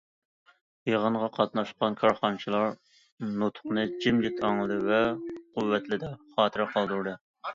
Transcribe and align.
يىغىنغا 0.91 1.27
قاتناشقان 1.35 1.97
كارخانىچىلار 1.99 2.71
نۇتۇقنى 3.43 3.83
جىمجىت 4.05 4.43
ئاڭلىدى 4.49 4.81
ۋە 4.89 5.01
قۇۋۋەتلىدى، 5.27 6.13
خاتىرە 6.39 6.69
قالدۇردى. 6.73 7.17